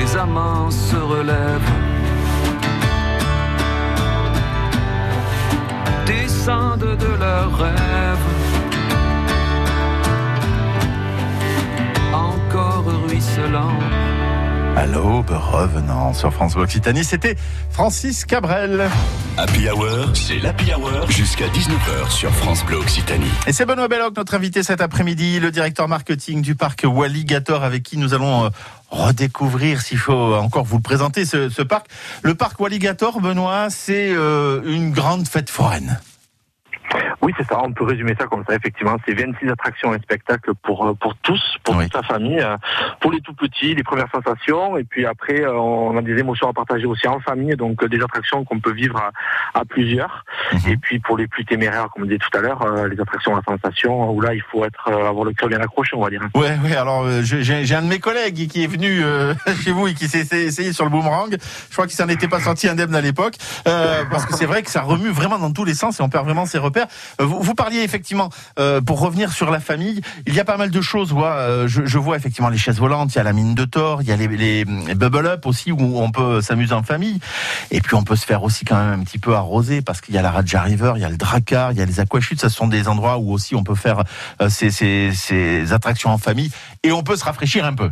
Les 0.00 0.16
amants 0.16 0.71
se 0.71 0.97
relèvent. 0.97 1.73
descendent 6.06 6.97
de 6.97 7.12
leurs 7.18 7.59
rêves. 7.59 8.28
Encore 12.12 12.85
ruisselant. 13.09 14.06
À 14.76 14.85
l'aube, 14.85 15.30
revenant 15.30 16.12
sur 16.12 16.35
France 16.35 16.54
Bleu 16.54 16.64
Occitanie, 16.64 17.02
c'était 17.02 17.35
Francis 17.71 18.26
Cabrel. 18.26 18.90
Happy 19.38 19.71
Hour, 19.71 20.14
c'est 20.14 20.38
l'Happy 20.38 20.71
Hour 20.75 21.11
jusqu'à 21.11 21.47
19h 21.47 22.11
sur 22.11 22.30
France 22.30 22.62
Bleu 22.62 22.76
Occitanie. 22.76 23.30
Et 23.47 23.54
c'est 23.54 23.64
Benoît 23.64 23.88
Belloc, 23.88 24.14
notre 24.14 24.35
invité 24.35 24.62
cet 24.62 24.83
après-midi, 24.83 25.40
le 25.40 25.50
directeur 25.50 25.88
marketing 25.88 26.42
du 26.42 26.54
parc 26.54 26.85
Walligator, 26.87 27.64
avec 27.64 27.85
qui 27.85 27.97
nous 27.97 28.12
allons 28.12 28.45
euh, 28.45 28.49
redécouvrir, 28.90 29.80
s'il 29.80 29.97
faut 29.97 30.35
encore 30.35 30.66
vous 30.66 30.76
le 30.76 30.83
présenter, 30.83 31.25
ce, 31.25 31.49
ce 31.49 31.62
parc. 31.62 31.87
Le 32.23 32.35
parc 32.35 32.61
Walligator, 32.61 33.23
Benoît, 33.23 33.68
c'est 33.71 34.11
euh, 34.11 34.61
une 34.66 34.92
grande 34.92 35.26
fête 35.26 35.49
foraine. 35.49 35.99
Oui, 37.26 37.33
c'est 37.37 37.47
ça. 37.49 37.59
On 37.61 37.73
peut 37.73 37.83
résumer 37.83 38.14
ça 38.16 38.26
comme 38.26 38.45
ça. 38.49 38.54
Effectivement, 38.54 38.97
c'est 39.04 39.12
26 39.12 39.50
attractions 39.50 39.92
et 39.92 39.99
spectacles 39.99 40.52
pour 40.62 40.87
euh, 40.87 40.95
pour 40.95 41.16
tous, 41.16 41.42
pour 41.64 41.75
Oui. 41.76 41.85
toute 41.87 41.95
la 41.95 42.02
famille, 42.04 42.38
euh, 42.38 42.56
pour 43.00 43.11
les 43.11 43.21
tout 43.21 43.35
petits, 43.35 43.75
les 43.75 43.83
premières 43.83 44.06
sensations, 44.14 44.76
et 44.76 44.85
puis 44.85 45.04
après, 45.06 45.40
euh, 45.40 45.52
on 45.59 45.97
a 45.97 46.02
des 46.02 46.16
émotions 46.16 46.49
à 46.49 46.52
partager 46.52 46.87
aussi 46.87 47.09
en 47.09 47.18
famille, 47.18 47.56
donc 47.56 47.85
des 47.85 48.00
attractions 48.00 48.45
qu'on 48.45 48.61
peut 48.61 48.73
vivre 48.73 48.97
à, 48.97 49.59
à 49.59 49.64
plusieurs. 49.64 50.25
Mhm. 50.52 50.61
Et 50.71 50.76
puis 50.76 51.00
pour 51.00 51.16
les 51.18 51.26
plus 51.26 51.45
téméraires, 51.45 51.88
comme 51.92 52.04
on 52.04 52.06
disait 52.06 52.18
tout 52.18 52.38
à 52.38 52.40
l'heure, 52.40 52.87
les 52.87 53.00
attractions 53.00 53.37
à 53.37 53.42
sensation, 53.42 54.11
où 54.12 54.21
là, 54.21 54.33
il 54.33 54.42
faut 54.42 54.64
être 54.64 54.88
avoir 54.92 55.25
le 55.25 55.33
cœur 55.33 55.49
bien 55.49 55.61
accroché, 55.61 55.97
on 55.97 56.02
va 56.04 56.11
dire. 56.11 56.23
Ouais, 56.37 56.56
ouais. 56.62 56.76
Alors, 56.76 57.04
j'ai 57.23 57.75
un 57.75 57.83
de 57.83 57.88
mes 57.88 57.99
collègues 57.99 58.47
qui 58.49 58.62
est 58.62 58.68
venu 58.68 59.02
euh, 59.02 59.35
chez 59.64 59.73
vous 59.73 59.88
et 59.88 59.95
qui 59.95 60.06
s'est 60.06 60.25
s'est 60.25 60.45
essayé 60.45 60.73
sur 60.73 60.85
le 60.85 60.90
boomerang. 60.90 61.37
Je 61.71 61.73
crois 61.75 61.88
qu'il 61.88 61.97
s'en 61.97 62.09
était 62.09 62.28
pas 62.28 62.38
sorti 62.40 62.68
indemne 62.68 62.95
à 62.95 63.00
l'époque, 63.00 63.35
euh, 63.66 64.04
parce 64.11 64.26
que 64.26 64.35
c'est 64.37 64.47
vrai 64.47 64.62
que 64.62 64.71
ça 64.71 64.83
remue 64.83 65.09
vraiment 65.11 65.38
dans 65.38 65.52
tous 65.52 65.64
les 65.64 65.75
sens 65.75 65.99
et 65.99 66.02
on 66.02 66.09
perd 66.09 66.25
vraiment 66.25 66.47
ses 66.47 66.59
repères. 66.59 66.87
Euh, 67.21 67.25
Vous, 67.25 67.55
parliez 67.55 67.81
effectivement, 67.81 68.31
euh, 68.59 68.81
pour 68.81 69.01
revenir 69.01 69.33
sur 69.33 69.51
la 69.51 69.61
famille, 69.61 70.01
il 70.27 70.35
y 70.35 70.41
a 70.41 70.45
pas 70.45 70.57
mal 70.57 70.71
de 70.71 70.81
choses. 70.81 71.15
euh, 71.17 71.69
je, 71.69 71.99
vois 71.99 72.17
effectivement 72.17 72.49
les 72.49 72.59
chaises 72.59 72.79
volantes, 72.79 73.15
il 73.15 73.17
y 73.17 73.21
a 73.21 73.25
la 73.25 73.33
mine 73.33 73.55
de 73.55 73.65
Thor, 73.65 74.03
il 74.03 74.09
y 74.09 74.13
a 74.13 74.17
les, 74.17 74.65
bubble 74.65 75.27
up 75.27 75.47
aussi 75.47 75.73
où 75.73 75.99
on 75.99 76.11
peut 76.11 76.41
s'amuser 76.41 76.75
en 76.75 76.83
famille. 76.83 77.21
Et 77.71 77.81
puis 77.81 77.95
on 77.95 78.05
peut 78.05 78.17
se 78.17 78.27
faire 78.27 78.43
aussi 78.43 78.65
quand 78.65 78.77
même 78.77 79.01
un 79.01 79.05
petit 79.05 79.19
peu 79.19 79.35
arroser 79.35 79.83
parce 79.83 80.01
qu'il 80.01 80.15
y 80.15 80.19
a 80.19 80.23
la 80.23 80.31
Raja 80.31 80.63
River, 80.63 80.93
il 80.97 81.03
y 81.03 81.05
a 81.05 81.09
le 81.09 81.17
Dracar, 81.17 81.73
il 81.73 81.79
y 81.79 81.83
a 81.83 81.87
les 81.87 82.01
aquachutes. 82.01 82.41
Ce 82.41 82.49
sont 82.49 82.69
des 82.69 82.89
endroits 82.89 83.19
où 83.19 83.33
aussi 83.33 83.55
on 83.55 83.65
peut 83.65 83.75
faire 83.75 84.05
ces 84.49 85.73
attractions 85.73 86.11
en 86.11 86.19
famille 86.19 86.51
et 86.83 86.93
on 86.93 87.03
peut 87.03 87.17
se 87.17 87.25
rafraîchir 87.25 87.65
un 87.65 87.75
peu. 87.75 87.91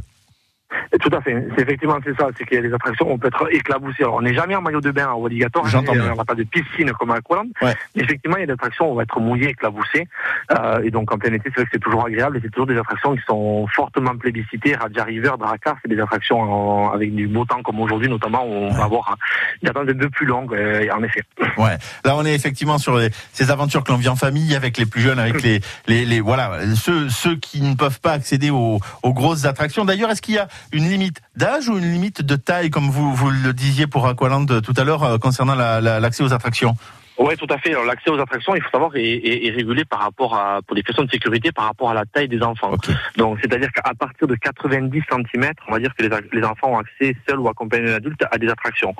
Et 0.92 0.98
tout 0.98 1.10
à 1.12 1.20
fait. 1.20 1.46
C'est 1.56 1.62
effectivement 1.62 1.98
c'est 2.04 2.16
ça. 2.16 2.28
C'est 2.36 2.44
qu'il 2.44 2.56
y 2.56 2.60
a 2.60 2.62
des 2.62 2.72
attractions 2.72 3.08
où 3.08 3.12
on 3.12 3.18
peut 3.18 3.28
être 3.28 3.46
éclaboussé. 3.52 4.02
Alors, 4.02 4.16
on 4.16 4.22
n'est 4.22 4.34
jamais 4.34 4.54
en 4.54 4.62
maillot 4.62 4.80
de 4.80 4.90
bain 4.90 5.08
en 5.08 5.24
alligator. 5.24 5.66
J'entends 5.66 5.92
hein, 5.92 5.96
bien. 5.96 6.12
On 6.12 6.16
n'a 6.16 6.24
pas 6.24 6.34
de 6.34 6.44
piscine 6.44 6.90
comme 6.92 7.10
à 7.10 7.16
Aqualand. 7.16 7.46
Ouais. 7.62 7.74
Mais 7.94 8.02
effectivement, 8.02 8.36
il 8.36 8.40
y 8.40 8.42
a 8.44 8.46
des 8.46 8.52
attractions 8.52 8.88
où 8.88 8.92
on 8.92 8.94
va 8.94 9.02
être 9.04 9.20
mouillé, 9.20 9.50
éclaboussé. 9.50 10.06
Euh, 10.52 10.82
et 10.82 10.90
donc, 10.90 11.12
en 11.12 11.18
plein 11.18 11.32
été, 11.32 11.44
c'est 11.46 11.54
vrai 11.56 11.64
que 11.64 11.70
c'est 11.72 11.78
toujours 11.78 12.06
agréable. 12.06 12.36
Et 12.36 12.40
c'est 12.42 12.50
toujours 12.50 12.66
des 12.66 12.78
attractions 12.78 13.14
qui 13.16 13.22
sont 13.26 13.66
fortement 13.74 14.16
plébiscitées. 14.16 14.74
Raja 14.74 15.04
River, 15.04 15.32
Dracar, 15.38 15.76
c'est 15.82 15.88
des 15.88 16.00
attractions 16.00 16.40
en- 16.40 16.92
avec 16.92 17.14
du 17.14 17.26
beau 17.28 17.44
temps 17.44 17.62
comme 17.62 17.80
aujourd'hui, 17.80 18.08
notamment, 18.08 18.44
où 18.44 18.52
on 18.52 18.70
va 18.72 18.84
avoir 18.84 19.16
une 19.62 19.68
attente 19.68 19.86
de 19.86 20.06
plus 20.06 20.26
longue, 20.26 20.54
euh, 20.54 20.86
en 20.94 21.02
effet. 21.02 21.22
Ouais. 21.56 21.76
Là, 22.04 22.16
on 22.16 22.24
est 22.24 22.34
effectivement 22.34 22.78
sur 22.78 22.96
les- 22.98 23.10
ces 23.32 23.50
aventures 23.50 23.82
que 23.84 23.92
l'on 23.92 23.98
vit 23.98 24.08
en 24.08 24.16
famille 24.16 24.54
avec 24.54 24.78
les 24.78 24.86
plus 24.86 25.00
jeunes, 25.00 25.18
avec 25.18 25.42
les, 25.42 25.60
les, 25.86 26.04
les 26.04 26.20
voilà, 26.20 26.58
ceux, 26.74 27.08
ceux 27.08 27.36
qui 27.36 27.60
ne 27.62 27.74
peuvent 27.74 28.00
pas 28.00 28.12
accéder 28.12 28.50
aux, 28.50 28.78
aux 29.02 29.12
grosses 29.12 29.44
attractions. 29.44 29.84
D'ailleurs, 29.84 30.10
est-ce 30.10 30.22
qu'il 30.22 30.34
y 30.34 30.38
a 30.38 30.48
une 30.72 30.88
limite 30.88 31.20
d'âge 31.36 31.68
ou 31.68 31.78
une 31.78 31.92
limite 31.92 32.22
de 32.22 32.36
taille, 32.36 32.70
comme 32.70 32.90
vous, 32.90 33.14
le 33.30 33.52
disiez 33.52 33.86
pour 33.86 34.06
Aqualand 34.06 34.46
tout 34.46 34.74
à 34.76 34.84
l'heure, 34.84 35.02
euh, 35.02 35.18
concernant 35.18 35.54
la- 35.54 35.80
la- 35.80 36.00
l'accès 36.00 36.22
aux 36.22 36.32
attractions? 36.32 36.76
Oui, 37.16 37.36
tout 37.36 37.46
à 37.48 37.58
fait. 37.58 37.70
Alors, 37.70 37.84
l'accès 37.84 38.10
aux 38.10 38.18
attractions, 38.18 38.56
il 38.56 38.62
faut 38.62 38.70
savoir, 38.70 38.90
est, 38.96 39.02
est- 39.02 39.46
est 39.46 39.50
régulé 39.50 39.84
par 39.84 40.00
rapport 40.00 40.34
à, 40.34 40.60
pour 40.62 40.74
des 40.74 40.82
questions 40.82 41.04
de 41.04 41.10
sécurité, 41.10 41.52
par 41.52 41.66
rapport 41.66 41.90
à 41.90 41.94
la 41.94 42.04
taille 42.04 42.26
des 42.28 42.42
enfants. 42.42 42.72
Donc, 43.16 43.38
c'est-à-dire 43.40 43.70
qu'à 43.72 43.92
partir 43.98 44.26
de 44.26 44.34
90 44.34 45.00
cm, 45.10 45.52
on 45.68 45.72
va 45.72 45.78
dire 45.78 45.94
que 45.96 46.02
les, 46.02 46.10
les 46.32 46.44
enfants 46.44 46.72
ont 46.72 46.78
accès 46.78 47.16
seuls 47.28 47.38
ou 47.38 47.48
accompagnés 47.48 47.86
d'un 47.86 47.94
adulte 47.94 48.20
à 48.32 48.36
des 48.38 48.48
attractions. 48.48 48.94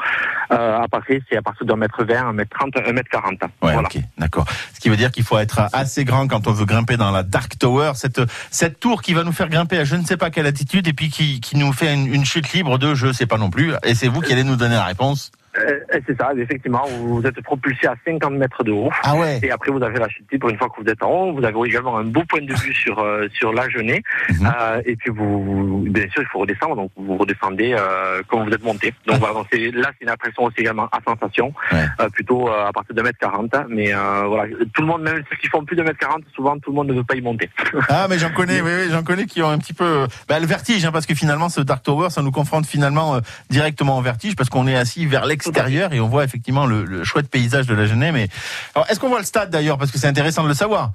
Euh, 0.52 0.78
après, 0.83 1.21
c'est 1.28 1.37
à 1.37 1.42
partir 1.42 1.66
d'un 1.66 1.76
mètre 1.76 2.04
20, 2.04 2.28
un 2.28 2.33
mètre 2.33 2.56
30, 2.56 2.76
un 2.87 2.92
mètre 2.92 3.11
40. 3.11 3.33
Ouais, 3.42 3.49
voilà. 3.62 3.80
ok, 3.83 3.99
d'accord. 4.18 4.44
Ce 4.73 4.78
qui 4.80 4.88
veut 4.90 4.97
dire 4.97 5.11
qu'il 5.11 5.25
faut 5.25 5.38
être 5.38 5.61
assez 5.73 6.04
grand 6.04 6.28
quand 6.28 6.47
on 6.47 6.52
veut 6.52 6.66
grimper 6.66 6.97
dans 6.97 7.11
la 7.11 7.25
Dark 7.25 7.59
Tower, 7.59 7.92
cette, 7.97 8.21
cette 8.50 8.78
tour 8.78 9.02
qui 9.02 9.14
va 9.14 9.25
nous 9.25 9.33
faire 9.33 9.49
grimper 9.49 9.78
à 9.78 9.85
je 9.85 9.97
ne 9.97 10.04
sais 10.04 10.16
pas 10.16 10.30
quelle 10.30 10.47
altitude 10.47 10.87
et 10.87 10.92
puis 10.92 11.09
qui, 11.11 11.40
qui 11.40 11.56
nous 11.56 11.73
fait 11.73 11.92
une, 11.92 12.06
une 12.12 12.25
chute 12.25 12.52
libre 12.52 12.78
de 12.78 12.94
je 12.94 13.12
sais 13.12 13.26
pas 13.26 13.38
non 13.38 13.50
plus. 13.50 13.73
Et 13.85 13.94
c'est 13.97 14.09
vous 14.09 14.21
qui 14.21 14.33
allez 14.33 14.44
nous 14.44 14.56
donner 14.56 14.75
la 14.76 14.85
réponse. 14.85 15.33
Euh, 15.58 15.78
c'est 16.06 16.18
ça, 16.20 16.30
effectivement, 16.37 16.84
vous 17.00 17.23
êtes 17.26 17.40
propulsé 17.42 17.87
à 17.87 17.94
50 18.04 18.32
mètres 18.34 18.64
de 18.64 18.73
haut. 18.73 18.90
Ah 19.02 19.16
ouais. 19.16 19.38
Et 19.42 19.50
après, 19.50 19.70
vous 19.70 19.82
avez 19.82 19.99
la 19.99 20.08
chute 20.08 20.30
libre 20.32 20.49
une 20.49 20.58
fois 20.58 20.68
que 20.68 20.82
vous 20.82 20.88
êtes 20.90 21.02
en 21.02 21.11
haut. 21.11 21.32
Vous 21.34 21.44
avez 21.44 21.58
également 21.68 21.99
un 21.99 22.04
beau 22.04 22.23
point 22.28 22.42
de 22.42 22.52
vue 22.52 22.75
sur 22.75 22.99
euh, 22.99 23.28
sur 23.32 23.52
la 23.52 23.68
genée. 23.68 24.02
Mhm. 24.30 24.46
Euh, 24.61 24.82
et 24.84 24.96
puis, 24.96 25.11
vous, 25.11 25.84
bien 25.88 26.08
sûr, 26.11 26.23
il 26.23 26.26
faut 26.32 26.40
redescendre. 26.40 26.76
Donc, 26.76 26.90
vous 26.96 27.16
redescendez 27.16 27.75
euh, 27.78 28.23
comme 28.28 28.44
vous 28.49 28.52
êtes 28.52 28.64
monté. 28.64 28.92
Donc, 29.06 29.18
voilà. 29.18 29.34
Donc, 29.34 29.46
là, 29.52 29.90
c'est 29.99 30.04
une 30.04 30.11
impression 30.11 30.44
aussi 30.44 30.56
également 30.58 30.88
à 30.90 30.99
sensation, 31.06 31.52
Ouais. 31.73 31.84
euh, 32.00 32.08
plutôt 32.11 32.49
euh, 32.49 32.66
à 32.66 32.73
partir 32.73 32.94
de 32.94 33.02
mètre 33.02 33.18
40. 33.20 33.54
Mais 33.68 33.94
euh, 33.94 34.25
voilà, 34.26 34.52
tout 34.73 34.82
le 34.82 34.88
monde, 34.88 35.02
même 35.02 35.23
ceux 35.30 35.37
qui 35.37 35.49
font 35.49 35.64
plus 35.64 35.76
de 35.76 35.82
mètre 35.82 35.99
40, 35.99 36.23
souvent, 36.34 36.58
tout 36.58 36.70
le 36.70 36.76
monde 36.76 36.88
ne 36.88 36.94
veut 36.94 37.04
pas 37.04 37.14
y 37.14 37.20
monter. 37.20 37.49
Ah 37.88 38.06
mais 38.08 38.18
j'en 38.18 38.30
connais, 38.30 38.61
oui, 38.61 38.70
oui, 38.75 38.88
j'en 38.90 39.02
connais 39.02 39.26
qui 39.26 39.40
ont 39.42 39.49
un 39.49 39.58
petit 39.58 39.73
peu 39.75 40.06
bah, 40.28 40.40
le 40.40 40.46
vertige, 40.46 40.84
hein, 40.84 40.90
parce 40.92 41.06
que 41.06 41.14
finalement 41.14 41.49
ce 41.49 41.61
Dark 41.61 41.82
Tower, 41.82 42.11
ça 42.11 42.23
nous 42.23 42.30
confronte 42.32 42.66
finalement 42.66 43.16
euh, 43.16 43.20
directement 43.50 43.99
au 43.99 44.02
vertige, 44.02 44.37
parce 44.37 44.49
qu'on 44.49 44.66
est 44.66 44.75
assis 44.76 45.06
vers 45.06 45.26
l'extérieur 45.26 45.43
et 45.92 46.00
on 46.00 46.08
voit 46.08 46.24
effectivement 46.24 46.66
le, 46.66 46.84
le 46.84 47.04
chouette 47.04 47.28
paysage 47.28 47.66
de 47.66 47.74
la 47.74 47.86
Genève. 47.86 48.16
Est-ce 48.16 49.00
qu'on 49.00 49.08
voit 49.08 49.18
le 49.18 49.24
stade 49.24 49.50
d'ailleurs, 49.50 49.78
parce 49.78 49.90
que 49.90 49.98
c'est 49.98 50.06
intéressant 50.06 50.42
de 50.42 50.48
le 50.48 50.54
savoir. 50.54 50.92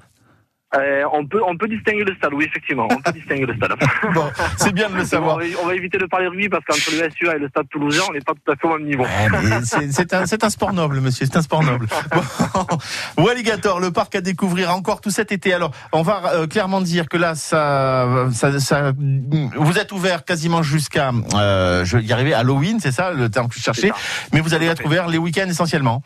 Euh, 0.76 1.02
on 1.12 1.26
peut 1.26 1.40
on 1.44 1.56
peut 1.56 1.66
distinguer 1.66 2.04
le 2.04 2.14
stade, 2.14 2.32
oui 2.32 2.44
effectivement, 2.48 2.86
on 2.90 2.96
peut 3.00 3.10
distinguer 3.18 3.46
le 3.46 3.56
stade. 3.56 3.72
Bon, 4.14 4.30
c'est 4.56 4.72
bien 4.72 4.88
de 4.88 4.94
le 4.96 5.04
savoir. 5.04 5.36
on, 5.36 5.40
va, 5.40 5.44
on 5.64 5.66
va 5.66 5.74
éviter 5.74 5.98
de 5.98 6.06
parler 6.06 6.28
rugby 6.28 6.48
parce 6.48 6.64
qu'entre 6.64 6.90
le 6.92 7.10
SUA 7.10 7.36
et 7.36 7.38
le 7.40 7.48
stade 7.48 7.68
toulousain, 7.70 8.02
on 8.08 8.12
n'est 8.12 8.20
pas 8.20 8.34
tout 8.34 8.52
à 8.52 8.54
fait 8.54 8.66
au 8.68 8.78
même 8.78 8.86
niveau. 8.86 9.02
Ouais, 9.02 9.28
mais 9.42 9.60
c'est 9.90 10.12
un, 10.14 10.26
c'est 10.26 10.44
un 10.44 10.50
sport 10.50 10.72
noble, 10.72 11.00
monsieur. 11.00 11.26
C'est 11.26 11.36
un 11.36 11.42
sport 11.42 11.64
noble. 11.64 11.86
Bon. 12.14 12.22
Walligator, 13.24 13.80
le 13.80 13.90
parc 13.90 14.14
à 14.14 14.20
découvrir 14.20 14.70
encore 14.74 15.00
tout 15.00 15.10
cet 15.10 15.32
été. 15.32 15.52
Alors, 15.52 15.72
on 15.92 16.02
va 16.02 16.34
euh, 16.34 16.46
clairement 16.46 16.80
dire 16.80 17.08
que 17.08 17.16
là, 17.16 17.34
ça, 17.34 18.28
ça, 18.32 18.60
ça- 18.60 18.92
vous 19.56 19.78
êtes 19.78 19.90
ouvert 19.92 20.24
quasiment 20.24 20.62
jusqu'à, 20.62 21.10
euh, 21.34 21.84
je 21.84 21.96
vais 21.96 22.04
y 22.04 22.12
arriver, 22.12 22.32
Halloween, 22.34 22.78
c'est 22.80 22.92
ça 22.92 23.10
le 23.12 23.28
terme 23.28 23.48
que 23.48 23.54
je 23.56 23.60
cherchais. 23.60 23.90
Mais 24.32 24.40
vous 24.40 24.54
allez 24.54 24.66
être 24.66 24.84
ouvert 24.84 25.08
les 25.08 25.18
week-ends 25.18 25.48
essentiellement. 25.48 26.02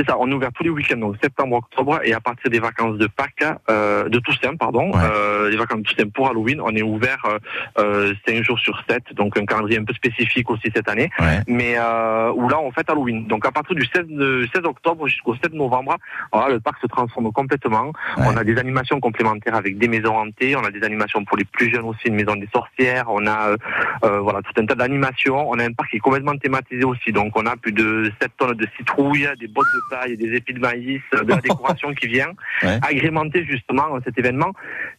C'est 0.00 0.06
ça, 0.08 0.16
on 0.18 0.30
est 0.30 0.32
ouvert 0.32 0.50
tous 0.54 0.62
les 0.62 0.70
week-ends, 0.70 0.96
donc 0.96 1.16
septembre, 1.22 1.56
octobre, 1.56 2.00
et 2.02 2.14
à 2.14 2.20
partir 2.20 2.50
des 2.50 2.58
vacances 2.58 2.96
de 2.96 3.06
Pâques, 3.06 3.44
euh, 3.68 4.08
de 4.08 4.18
Toussaint, 4.18 4.56
pardon, 4.56 4.90
Ouais. 4.92 5.00
euh, 5.02 5.50
les 5.50 5.58
vacances 5.58 5.80
de 5.80 5.82
Toussaint 5.82 6.08
pour 6.08 6.26
Halloween, 6.30 6.58
on 6.62 6.74
est 6.74 6.80
ouvert 6.80 7.18
euh, 7.26 7.38
euh, 7.78 8.14
5 8.26 8.42
jours 8.42 8.58
sur 8.58 8.82
7, 8.88 9.12
donc 9.12 9.36
un 9.36 9.44
calendrier 9.44 9.78
un 9.78 9.84
peu 9.84 9.92
spécifique 9.92 10.48
aussi 10.48 10.70
cette 10.74 10.88
année, 10.88 11.10
Ouais. 11.18 11.40
mais 11.48 11.74
euh, 11.76 12.32
où 12.32 12.48
là 12.48 12.58
on 12.60 12.70
fête 12.72 12.88
Halloween. 12.88 13.26
Donc 13.26 13.44
à 13.44 13.52
partir 13.52 13.76
du 13.76 13.84
16, 13.94 14.06
de- 14.08 14.46
16 14.54 14.64
octobre 14.64 15.06
jusqu'au 15.06 15.34
7 15.34 15.52
novembre, 15.52 15.96
voilà, 16.32 16.54
le 16.54 16.60
parc 16.60 16.80
se 16.80 16.86
transforme 16.86 17.30
complètement. 17.30 17.92
Ouais. 18.16 18.24
On 18.26 18.36
a 18.38 18.42
des 18.44 18.56
animations 18.56 19.00
complémentaires 19.00 19.54
avec 19.54 19.76
des 19.76 19.88
maisons 19.88 20.16
hantées, 20.16 20.56
on 20.56 20.64
a 20.64 20.70
des 20.70 20.82
animations 20.82 21.22
pour 21.26 21.36
les 21.36 21.44
plus 21.44 21.70
jeunes 21.70 21.84
aussi, 21.84 22.06
une 22.08 22.14
maison 22.14 22.36
des 22.36 22.48
sorcières, 22.54 23.04
on 23.08 23.26
a 23.26 23.50
euh, 23.50 23.56
euh, 24.04 24.20
voilà 24.20 24.40
tout 24.40 24.58
un 24.58 24.64
tas 24.64 24.76
d'animations. 24.76 25.50
On 25.50 25.58
a 25.58 25.64
un 25.64 25.72
parc 25.74 25.90
qui 25.90 25.96
est 25.96 26.00
complètement 26.00 26.36
thématisé 26.38 26.84
aussi, 26.84 27.12
donc 27.12 27.32
on 27.36 27.44
a 27.44 27.54
plus 27.56 27.72
de 27.72 28.10
7 28.22 28.30
tonnes 28.38 28.54
de 28.56 28.66
citrouilles, 28.78 29.28
des 29.38 29.48
bottes 29.48 29.66
de 29.74 29.80
paille, 29.90 30.16
des 30.16 30.30
épis 30.38 30.54
de 30.54 30.60
maïs, 30.60 31.02
euh, 31.14 31.24
de 31.24 31.30
la 31.30 31.36
décoration 31.48 31.92
qui 31.94 32.06
vient, 32.06 32.32
Ouais. 32.62 32.78
agrémenter 32.88 33.44
justement 33.44 33.86
cet 34.04 34.16
événement. 34.18 34.52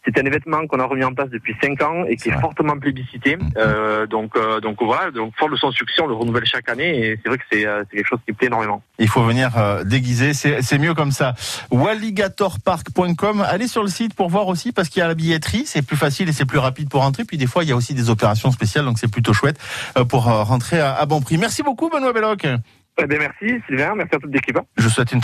C'est 0.05 0.17
un 0.19 0.25
événement 0.25 0.65
qu'on 0.67 0.79
a 0.79 0.85
remis 0.85 1.03
en 1.03 1.13
place 1.13 1.29
depuis 1.29 1.55
5 1.61 1.81
ans 1.83 2.03
et 2.07 2.15
qui 2.15 2.29
est 2.29 2.39
fortement 2.39 2.77
plébiscité. 2.77 3.37
Mhm. 3.37 3.49
Euh, 3.57 4.05
donc 4.07 4.31
euh, 4.35 4.59
donc 4.59 4.77
voilà, 4.81 5.11
donc 5.11 5.33
fort 5.37 5.49
de 5.49 5.55
son 5.55 5.71
succès, 5.71 6.01
on 6.01 6.07
le 6.07 6.13
renouvelle 6.15 6.45
chaque 6.45 6.69
année 6.69 6.89
et 7.05 7.19
c'est 7.21 7.29
vrai 7.29 7.37
que 7.37 7.43
c'est 7.51 7.65
euh, 7.65 7.83
quelque 7.91 8.07
chose 8.07 8.19
qui 8.25 8.33
plaît 8.33 8.47
énormément. 8.47 8.81
Il 8.99 9.07
faut 9.07 9.23
venir 9.23 9.49
euh, 9.57 9.83
déguiser, 9.83 10.33
c'est 10.33 10.77
mieux 10.79 10.93
comme 10.93 11.11
ça. 11.11 11.33
Walligatorpark.com, 11.71 13.41
allez 13.47 13.67
sur 13.67 13.83
le 13.83 13.89
site 13.89 14.13
pour 14.15 14.29
voir 14.29 14.47
aussi 14.47 14.71
parce 14.71 14.89
qu'il 14.89 14.99
y 14.99 15.03
a 15.03 15.07
la 15.07 15.13
billetterie, 15.15 15.63
c'est 15.65 15.81
plus 15.85 15.97
facile 15.97 16.29
et 16.29 16.33
c'est 16.33 16.45
plus 16.45 16.57
rapide 16.59 16.89
pour 16.89 17.01
rentrer. 17.01 17.23
Puis 17.25 17.37
des 17.37 17.47
fois, 17.47 17.63
il 17.63 17.69
y 17.69 17.71
a 17.71 17.75
aussi 17.75 17.93
des 17.93 18.09
opérations 18.09 18.51
spéciales, 18.51 18.85
donc 18.85 18.97
c'est 18.99 19.11
plutôt 19.11 19.33
chouette 19.33 19.57
euh, 19.97 20.03
pour 20.05 20.27
euh, 20.29 20.43
rentrer 20.43 20.79
à, 20.79 20.93
à 20.95 21.05
bon 21.05 21.21
prix. 21.21 21.37
Merci 21.37 21.63
beaucoup, 21.63 21.89
Benoît 21.89 22.13
Belloc. 22.13 22.45
Eh 22.97 23.07
bien 23.07 23.19
merci 23.19 23.61
Sylvain, 23.67 23.95
merci 23.95 24.15
à 24.15 24.19
toute 24.19 24.33
l'équipe. 24.33 24.57
Je 24.77 24.83
vous 24.83 24.89
souhaite 24.89 25.11
une 25.11 25.19